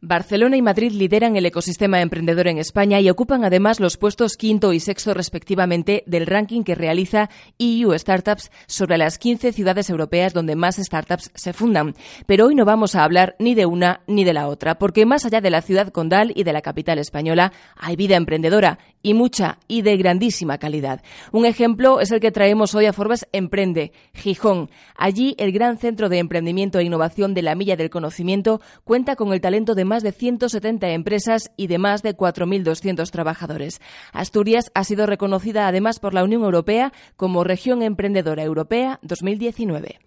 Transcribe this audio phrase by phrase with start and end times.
[0.00, 4.72] Barcelona y Madrid lideran el ecosistema emprendedor en España y ocupan además los puestos quinto
[4.72, 10.54] y sexto respectivamente del ranking que realiza EU Startups sobre las 15 ciudades europeas donde
[10.54, 11.96] más startups se fundan.
[12.26, 15.24] Pero hoy no vamos a hablar ni de una ni de la otra, porque más
[15.24, 19.58] allá de la ciudad condal y de la capital española hay vida emprendedora y mucha
[19.68, 21.02] y de grandísima calidad.
[21.32, 24.70] Un ejemplo es el que traemos hoy a Forbes Emprende, Gijón.
[24.96, 29.32] Allí el gran centro de emprendimiento e innovación de la Milla del Conocimiento cuenta con
[29.32, 33.80] el talento de más de 170 empresas y de más de 4.200 trabajadores.
[34.12, 39.98] Asturias ha sido reconocida además por la Unión Europea como Región Emprendedora Europea 2019.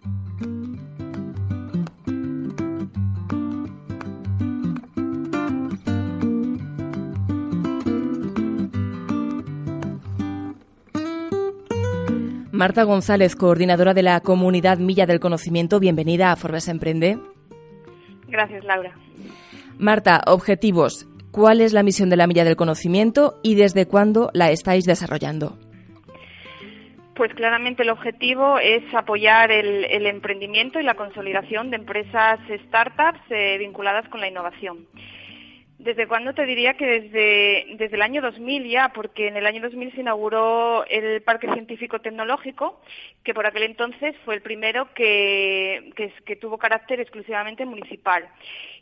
[12.52, 17.16] Marta González, coordinadora de la Comunidad Milla del Conocimiento, bienvenida a Forbes Emprende.
[18.28, 18.92] Gracias, Laura.
[19.78, 21.08] Marta, objetivos.
[21.30, 25.56] ¿Cuál es la misión de la Milla del Conocimiento y desde cuándo la estáis desarrollando?
[27.14, 33.56] Pues claramente el objetivo es apoyar el, emprendimiento y la consolidación de empresas startups eh,
[33.60, 34.86] vinculadas con la innovación.
[35.82, 38.92] ¿Desde cuándo te diría que desde, desde el año 2000 ya?
[38.94, 42.80] Porque en el año 2000 se inauguró el Parque Científico Tecnológico,
[43.24, 45.92] que por aquel entonces fue el primero que,
[46.24, 48.28] que, tuvo carácter exclusivamente municipal.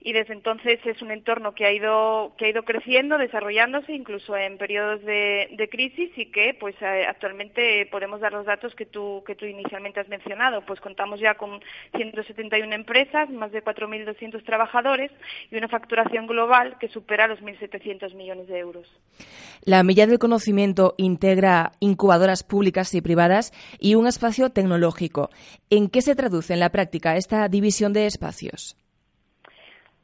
[0.03, 4.37] Y desde entonces es un entorno que ha ido, que ha ido creciendo, desarrollándose, incluso
[4.37, 8.85] en periodos de, de crisis y que pues eh, actualmente podemos dar los datos que
[8.85, 10.63] tú, que tú inicialmente has mencionado.
[10.67, 11.63] Pues contamos ya con
[11.97, 15.11] 171 empresas, más de 4.200 trabajadores
[15.51, 18.87] y una facturación global que supera los 1.700 millones de euros.
[19.63, 25.31] La Milla del Conocimiento integra incubadoras públicas y privadas y un espacio tecnológico.
[25.69, 28.77] ¿En qué se traduce en la práctica esta división de espacios?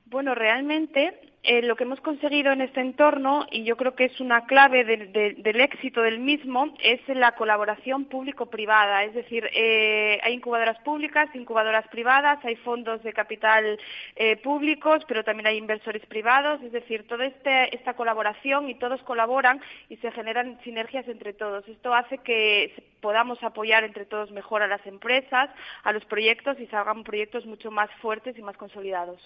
[0.06, 4.20] Bueno, realmente eh, lo que hemos conseguido en este entorno, y yo creo que es
[4.20, 9.04] una clave del éxito del mismo, es la colaboración público-privada.
[9.04, 13.78] Es decir, eh, hay incubadoras públicas, incubadoras privadas, hay fondos de capital
[14.16, 16.60] eh, públicos, pero también hay inversores privados.
[16.62, 21.68] Es decir, toda este, esta colaboración y todos colaboran y se generan sinergias entre todos.
[21.68, 25.48] Esto hace que podamos apoyar entre todos mejor a las empresas,
[25.84, 29.20] a los proyectos y salgan proyectos mucho más fuertes y más consolidados.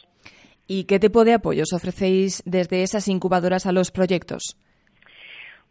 [0.73, 4.57] ¿Y qué tipo de apoyos ofrecéis desde esas incubadoras a los proyectos?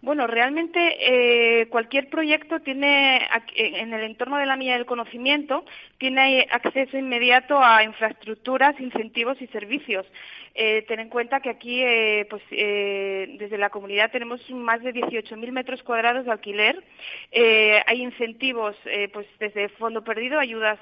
[0.02, 5.64] Bueno, realmente eh, cualquier proyecto tiene, en el entorno de la milla del conocimiento,
[6.00, 10.06] tiene acceso inmediato a infraestructuras, incentivos y servicios.
[10.54, 15.54] Eh, ten en cuenta que aquí, eh, pues, desde la comunidad tenemos más de 18.000
[15.54, 16.84] metros cuadrados de alquiler.
[17.86, 18.76] hay incentivos,
[19.14, 20.80] pues, desde fondo perdido, ayudas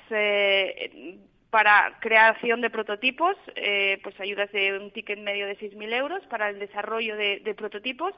[1.50, 6.50] para creación de prototipos, eh, pues ayudas de un ticket medio de 6.000 euros para
[6.50, 8.13] el desarrollo de, prototipos.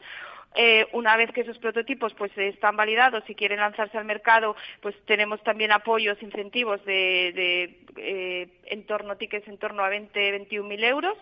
[0.55, 4.95] Eh, una vez que esos prototipos pues están validados y quieren lanzarse al mercado, pues
[5.05, 11.17] tenemos también apoyos, incentivos de, eh, en torno, tickets en torno a 20, 21.000 euros.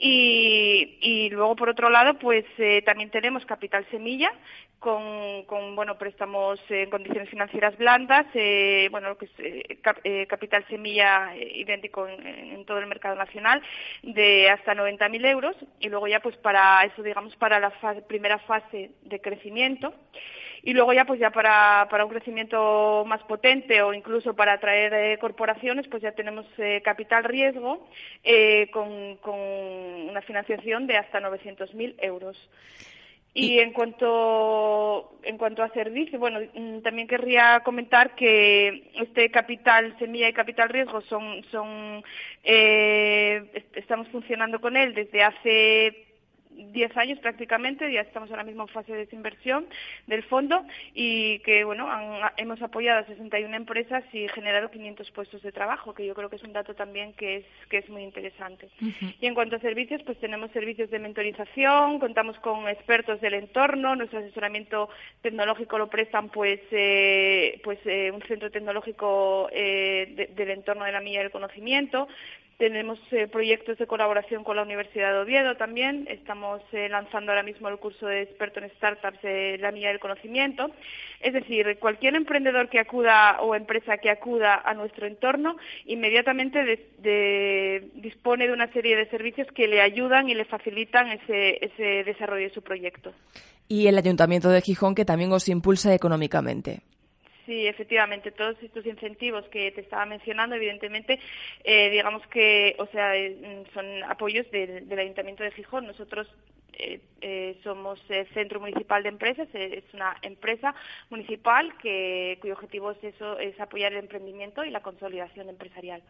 [0.00, 2.44] Y, luego, por otro lado, pues
[2.84, 4.32] también tenemos capital semilla,
[4.78, 10.26] con, con, bueno préstamos en condiciones financieras blandas, eh, bueno lo que es eh, eh,
[10.26, 13.62] capital semilla idéntico en, todo el mercado nacional
[14.02, 15.56] de hasta 90.000 euros.
[15.80, 17.72] Y luego ya pues para eso digamos para la
[18.06, 19.92] primera fase de crecimiento
[20.62, 25.18] y luego ya pues ya para, para un crecimiento más potente o incluso para atraer
[25.18, 26.46] corporaciones pues ya tenemos
[26.84, 27.86] capital riesgo
[28.72, 32.36] con, con una financiación de hasta 900.000 euros.
[33.34, 39.96] Y en cuanto, en cuanto a servicio, bueno, mm, también querría comentar que este capital
[39.98, 42.02] semilla y capital riesgo son, son
[42.42, 46.07] eh, estamos funcionando con él desde hace
[46.58, 49.66] 10 años prácticamente, ya estamos ahora mismo en fase de desinversión
[50.06, 50.64] del fondo
[50.94, 51.88] y que bueno,
[52.36, 56.36] hemos apoyado a 61 empresas y generado 500 puestos de trabajo, que yo creo que
[56.36, 58.68] es un dato también que es, que es muy interesante.
[59.20, 63.96] Y en cuanto a servicios, pues tenemos servicios de mentorización, contamos con expertos del entorno,
[63.96, 64.88] nuestro asesoramiento
[65.22, 71.00] tecnológico lo prestan pues, eh, pues eh, un centro tecnológico eh, del entorno de la
[71.00, 72.08] milla del conocimiento,
[72.58, 76.08] Tenemos eh, proyectos de colaboración con la Universidad de Oviedo también.
[76.10, 80.00] Estamos eh, lanzando ahora mismo el curso de experto en startups de la mía del
[80.00, 80.68] conocimiento.
[81.20, 85.56] Es decir, cualquier emprendedor que acuda o empresa que acuda a nuestro entorno
[85.86, 86.88] inmediatamente
[87.94, 92.48] dispone de una serie de servicios que le ayudan y le facilitan ese, ese desarrollo
[92.48, 93.12] de su proyecto.
[93.68, 96.80] Y el Ayuntamiento de Gijón que también os impulsa económicamente.
[97.48, 101.18] Sí, efectivamente, todos estos incentivos que te estaba mencionando, evidentemente,
[101.64, 105.86] eh, digamos que, o sea, eh, son apoyos del, Ayuntamiento de Gijón.
[105.86, 106.28] Nosotros
[106.74, 107.98] eh, somos
[108.34, 110.74] Centro Municipal de Empresas, es una empresa
[111.08, 116.02] municipal que, cuyo objetivo es eso, es apoyar el emprendimiento y la consolidación empresarial.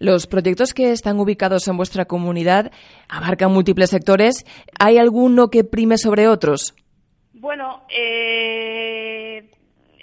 [0.00, 2.72] Los proyectos que están ubicados en vuestra comunidad
[3.08, 4.44] abarcan múltiples sectores.
[4.80, 6.74] ¿Hay alguno que prime sobre otros?
[7.32, 9.44] Bueno, eh,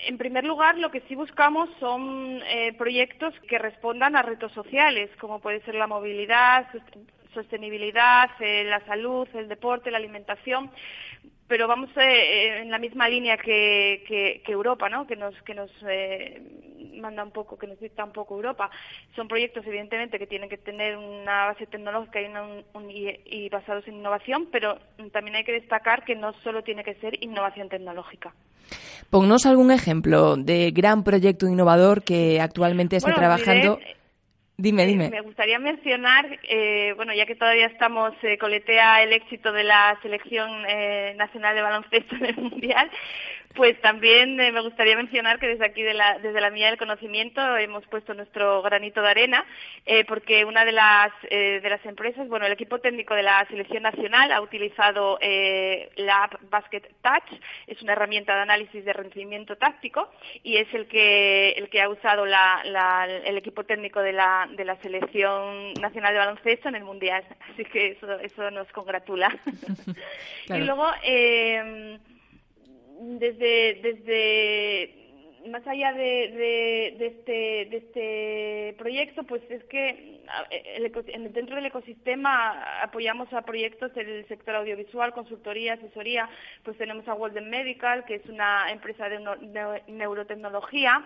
[0.07, 5.09] en primer lugar, lo que sí buscamos son eh, proyectos que respondan a retos sociales,
[5.19, 6.67] como puede ser la movilidad,
[7.33, 10.71] sostenibilidad, eh, la salud, el deporte, la alimentación
[11.47, 15.05] pero vamos eh, en la misma línea que, Europa, ¿no?
[15.05, 15.69] Que nos que nos
[17.01, 18.69] manda un poco, que dicta un poco Europa.
[19.15, 24.47] Son proyectos evidentemente que tienen que tener una base tecnológica y, y basados en innovación,
[24.51, 24.77] pero
[25.11, 28.33] también hay que destacar que no solo tiene que ser innovación tecnológica.
[29.09, 33.79] Ponnos algún ejemplo de gran proyecto innovador que actualmente esté trabajando.
[34.55, 35.09] dime, dime.
[35.09, 39.97] Me gustaría mencionar, eh, bueno, ya que todavía estamos, eh, coletea el éxito de la
[40.01, 42.89] selección eh, nacional de baloncesto en el Mundial,
[43.55, 47.85] pues también eh, me gustaría mencionar que desde aquí, desde la Mía del Conocimiento, hemos
[47.87, 49.45] puesto nuestro granito de arena,
[49.85, 53.45] eh, porque una de las, eh, de las empresas, bueno, el equipo técnico de la
[53.47, 59.55] Selección Nacional ha utilizado la app Basket Touch, es una herramienta de análisis de rendimiento
[59.55, 60.11] táctico
[60.43, 64.75] y es el que, el que ha usado el equipo técnico de la, de la
[64.77, 67.23] Selección Nacional de Baloncesto en el Mundial.
[67.53, 69.29] Así que eso, eso nos congratula.
[70.49, 70.85] Y luego,
[73.01, 75.01] desde, desde
[75.49, 77.31] más allá de, de, este,
[77.65, 80.21] de este proyecto, pues es que
[81.33, 86.29] dentro del ecosistema apoyamos a proyectos del sector audiovisual, consultoría, asesoría,
[86.63, 89.19] pues tenemos a Walden Medical, que es una empresa de,
[89.87, 91.03] neurotecnología,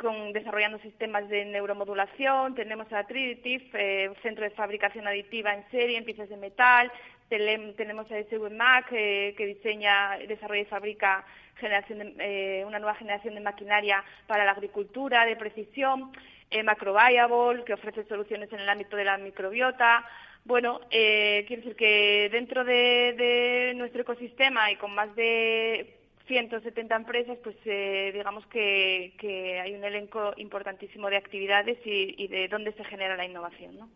[0.00, 5.98] con, desarrollando sistemas de neuromodulación, tenemos a Triditif, eh, centro de fabricación aditiva en serie,
[5.98, 6.90] en piezas de metal,
[7.28, 11.24] tenemos a SWMAC, eh, que diseña, desarrolla y fabrica
[11.60, 16.10] generación eh, una nueva generación de maquinaria para la agricultura de precisión,
[16.50, 20.04] eh, Macroviable, que ofrece soluciones en el ámbito de la microbiota.
[20.44, 25.99] Bueno, eh, quiero decir que dentro de, nuestro ecosistema y con más de
[26.30, 32.46] 170 empresas, pues eh, digamos que, hay un elenco importantísimo de actividades y, y de
[32.46, 33.88] dónde se genera la innovación, ¿no?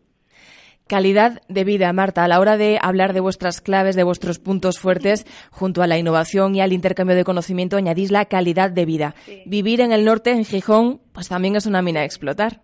[0.87, 4.79] Calidad de vida, Marta, a la hora de hablar de vuestras claves, de vuestros puntos
[4.79, 9.15] fuertes, junto a la innovación y al intercambio de conocimiento, añadís la calidad de vida.
[9.45, 12.61] Vivir en el norte, en Gijón, pues también es una mina a explotar.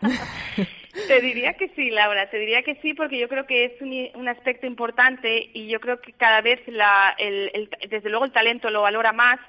[1.08, 4.28] Te diría que sí, Laura, te diría que sí, porque yo creo que es un,
[4.28, 7.16] aspecto importante y yo creo que cada vez, la,
[7.88, 9.40] desde luego, el talento lo valora más.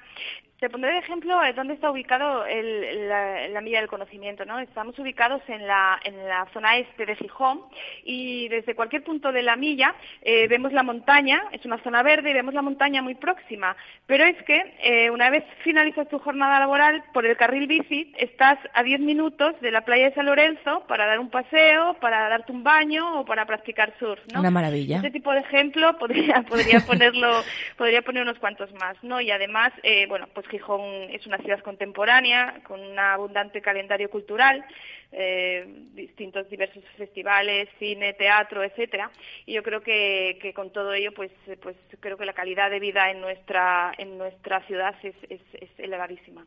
[0.60, 4.46] Te pondré de ejemplo eh, dónde está ubicado la, milla del conocimiento.
[4.46, 4.58] ¿no?
[4.60, 7.62] Estamos ubicados en la, en la zona este de Gijón
[8.06, 12.30] y desde cualquier punto de la milla eh, vemos la montaña, es una zona verde
[12.30, 13.76] y vemos la montaña muy próxima.
[14.06, 18.58] Pero es que eh, una vez finalizas tu jornada laboral, por el carril bici estás
[18.74, 22.54] a 10 minutos de la playa de San Lorenzo para dar un paseo, para darte
[22.54, 24.22] un baño o para practicar surf.
[24.34, 24.40] ¿no?
[24.40, 24.98] Una maravilla.
[24.98, 27.44] Este tipo de ejemplo podría, podría, ponerlo,
[27.78, 28.96] podría poner unos cuantos más.
[29.04, 29.20] ¿no?
[29.20, 29.74] Y además,
[30.08, 34.66] bueno, pues Gijón es una ciudad contemporánea con un abundante calendario cultural,
[35.12, 39.10] eh, distintos diversos festivales, cine, teatro, etcétera.
[39.46, 41.32] Y yo creo que, con todo ello, pues,
[41.62, 45.42] pues creo que la calidad de vida en nuestra en nuestra ciudad es, es,
[45.78, 46.46] elevadísima.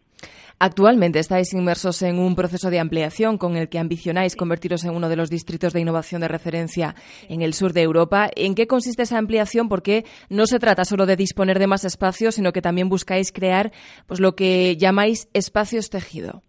[0.58, 5.08] Actualmente estáis inmersos en un proceso de ampliación con el que ambicionáis convertiros en uno
[5.08, 6.94] de los distritos de innovación de referencia
[7.28, 8.28] en el sur de Europa.
[8.34, 9.68] ¿En qué consiste esa ampliación?
[9.68, 13.72] Porque no se trata solo de disponer de más espacios, sino que también buscáis crear
[14.06, 16.42] pues lo que llamáis espacios tejido.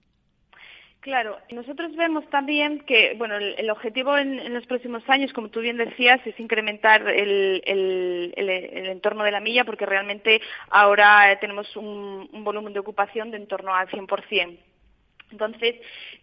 [1.02, 5.78] Claro, nosotros vemos también que, bueno, el, objetivo en, los próximos años, como tú bien
[5.78, 12.80] decías, es incrementar el, entorno de la milla, porque realmente ahora tenemos un, volumen de
[12.80, 14.58] ocupación de en torno al 100%.
[15.32, 15.76] Entonces,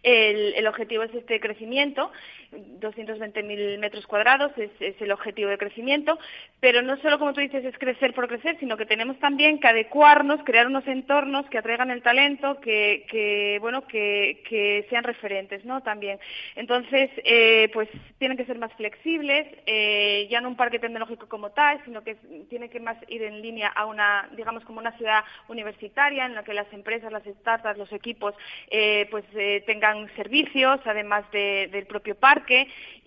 [0.03, 2.11] el, el, objetivo es este crecimiento,
[2.51, 6.17] 220.000 metros cuadrados es, el objetivo de crecimiento,
[6.59, 9.67] pero no solo, como tú dices, es crecer por crecer, sino que tenemos también que
[9.67, 15.81] adecuarnos, crear unos entornos que atraigan el talento, que, bueno, que, sean referentes, ¿no?
[15.81, 16.19] También.
[16.55, 21.51] Entonces, eh, pues tienen que ser más flexibles, eh, ya no un parque tecnológico como
[21.51, 22.15] tal, sino que
[22.49, 26.43] tiene que más ir en línea a una, digamos, como una ciudad universitaria en la
[26.43, 28.33] que las empresas, las startups, los equipos,
[28.69, 29.25] eh, pues
[29.65, 32.36] tengan servicios, además de, del propio parque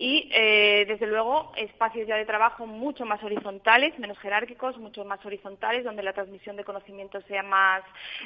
[0.00, 5.25] y, eh, desde luego, espacios ya de trabajo mucho más horizontales, menos jerárquicos, mucho más
[5.26, 7.82] horizontales, donde la transmisión de conocimiento sea más,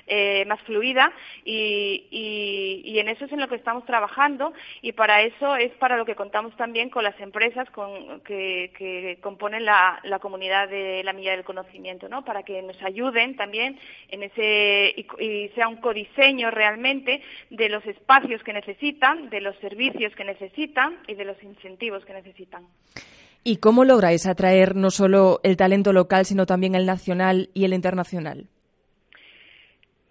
[0.07, 1.13] eh, más fluida
[1.45, 2.07] y,
[2.85, 6.05] y, en eso es en lo que estamos trabajando y para eso es para lo
[6.05, 7.69] que contamos también con las empresas
[8.25, 12.25] que, que, componen la, la, comunidad de la Milla del Conocimiento, ¿no?
[12.25, 13.81] para que nos ayuden también
[14.11, 17.21] en ese y sea un codiseño realmente
[17.51, 22.13] de los espacios que necesitan, de los servicios que necesitan y de los incentivos que
[22.13, 22.67] necesitan.
[23.43, 27.75] ¿Y cómo lográis atraer no solo el talento local, sino también el nacional y el
[27.75, 28.49] internacional?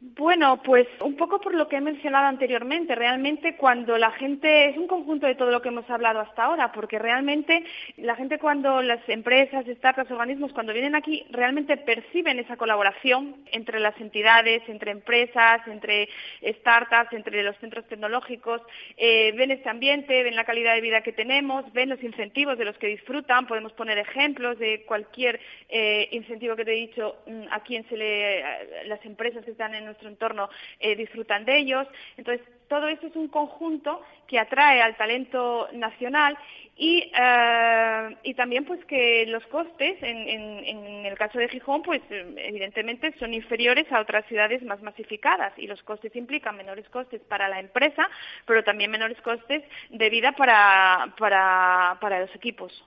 [0.05, 2.93] Bueno, pues un poco por lo que he mencionado anteriormente.
[2.93, 6.73] Realmente cuando la gente, es un conjunto de todo lo que hemos hablado hasta ahora,
[6.73, 7.63] porque realmente
[7.95, 13.79] la gente cuando las empresas, startups, organismos, cuando vienen aquí, realmente perciben esa colaboración entre
[13.79, 16.09] las entidades, entre empresas, entre
[16.43, 18.61] startups, entre los centros tecnológicos,
[18.97, 22.65] eh, ven este ambiente, ven la calidad de vida que tenemos, ven los incentivos de
[22.65, 23.47] los que disfrutan.
[23.47, 27.95] Podemos poner ejemplos de cualquier eh, incentivo que te he dicho mm, a quien se
[27.95, 28.43] le,
[28.87, 31.87] las empresas que están en nuestro entorno eh, disfrutan de ellos.
[32.17, 36.35] Entonces, todo eso es un conjunto que atrae al talento nacional
[36.75, 41.83] y, eh, y también pues que los costes, en, en, en, el caso de Gijón,
[41.83, 47.21] pues evidentemente son inferiores a otras ciudades más masificadas y los costes implican menores costes
[47.21, 48.09] para la empresa,
[48.47, 52.83] pero también menores costes de vida para, para, para los equipos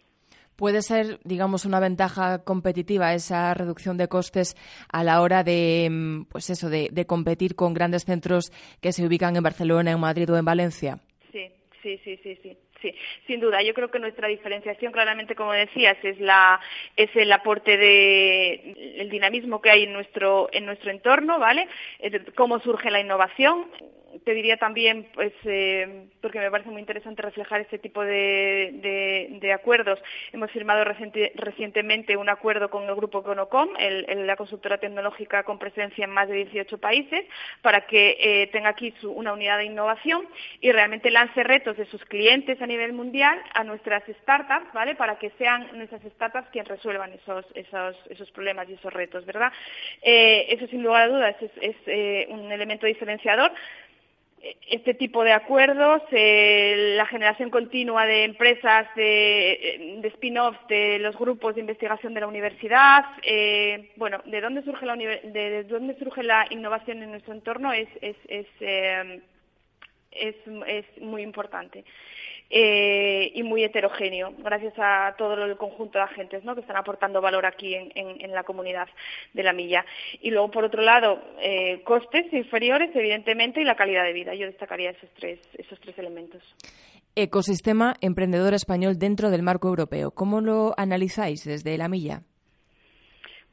[0.56, 4.56] puede ser, digamos, una ventaja competitiva esa reducción de costes
[4.88, 9.06] a la hora de, mm, pues eso, de, de, competir con grandes centros que se
[9.06, 10.98] ubican en Barcelona, en Madrid o en Valencia.
[11.32, 11.46] Sí,
[11.82, 12.58] sí, sí, sí, sí.
[12.87, 12.95] Sí,
[13.26, 13.62] sin duda.
[13.62, 16.61] Yo creo que nuestra diferenciación, claramente, como decías, es la
[16.97, 21.66] es el aporte de el dinamismo que hay en nuestro en nuestro entorno, ¿vale?
[22.37, 23.66] Cómo surge la innovación
[24.25, 29.99] te diría también, pues, eh, porque me parece muy interesante reflejar este tipo de, acuerdos,
[30.33, 36.05] hemos firmado reciente, recientemente un acuerdo con el grupo Conocom, la consultora tecnológica con presencia
[36.05, 37.25] en más de 18 países,
[37.62, 40.26] para que eh, tenga aquí una unidad de innovación
[40.61, 44.95] y realmente lance retos de sus clientes a nivel mundial a nuestras startups, ¿vale?
[44.95, 49.52] Para que sean nuestras startups quienes resuelvan esos, esos, esos problemas y esos retos, ¿verdad?
[50.02, 53.52] Eh, eso sin lugar a dudas es, es eh, un elemento diferenciador
[54.68, 61.56] este tipo de acuerdos, eh, la generación continua de empresas de, spin-offs de los grupos
[61.56, 63.06] de investigación de la universidad,
[63.97, 67.88] bueno, de dónde surge la de, de, dónde surge la innovación en nuestro entorno es
[68.00, 68.16] es
[70.21, 71.85] es, es muy importante
[72.49, 77.45] eh, y muy heterogéneo, gracias a todo el conjunto de agentes que están aportando valor
[77.47, 78.88] aquí en, la comunidad
[79.33, 79.85] de la milla.
[80.21, 84.35] Y luego, por otro lado, eh, costes inferiores, evidentemente, y la calidad de vida.
[84.35, 86.43] Yo destacaría esos tres, esos tres elementos.
[87.15, 90.11] Ecosistema emprendedor español dentro del marco europeo.
[90.11, 92.23] ¿Cómo lo analizáis desde la milla?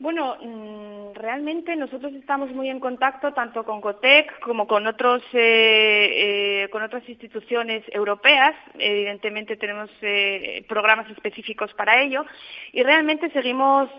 [0.04, 4.92] Bueno, mmm, realmente nosotros estamos muy en contacto tanto con COTEC como con eh,
[5.34, 8.54] eh, otras instituciones europeas.
[8.78, 12.26] Evidentemente tenemos eh, programas específicos para ello
[12.74, 13.90] y realmente seguimos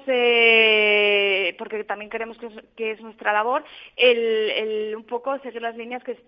[1.57, 2.37] porque también queremos
[2.77, 3.65] que es, nuestra labor
[3.97, 6.21] el, un poco seguir las líneas que se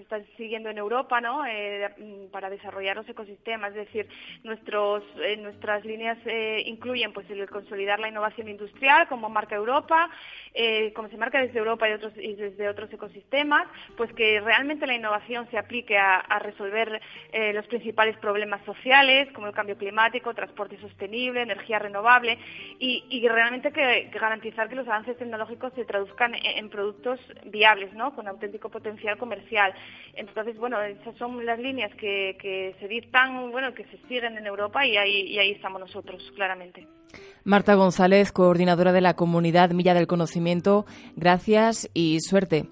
[0.00, 1.44] están siguiendo en Europa, ¿no?
[1.44, 1.88] Eh,
[2.30, 3.70] para desarrollar los ecosistemas.
[3.70, 4.06] Es decir,
[4.44, 6.18] nuestras líneas
[6.66, 10.10] incluyen pues el consolidar la innovación industrial como marca Europa,
[10.54, 14.86] eh, como se marca desde Europa y, otros, y desde otros ecosistemas, pues que realmente
[14.86, 17.00] la innovación se aplique a, resolver
[17.32, 22.38] eh, los principales problemas sociales, como el cambio climático, transporte sostenible, energía renovable,
[22.78, 27.92] y, y realmente que, garantizar que los avances tecnológicos se traduzcan en, en productos viables,
[27.94, 28.14] ¿no?
[28.14, 29.74] con auténtico potencial comercial.
[30.14, 34.46] Entonces, bueno, esas son las líneas que, que se dictan, bueno, que se siguen en
[34.46, 36.97] Europa y ahí, y ahí estamos nosotros, claramente.
[37.44, 40.84] Marta González, coordinadora de la comunidad Milla del Conocimiento,
[41.16, 42.68] gracias y suerte.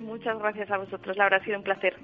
[0.00, 1.94] Muchas gracias a vosotros, Laura, ha sido un placer.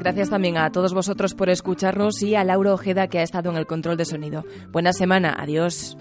[0.00, 3.56] Gracias también a todos vosotros por escucharnos y a Laura Ojeda que ha estado en
[3.56, 4.44] el control de sonido.
[4.70, 5.98] Buena semana, adiós.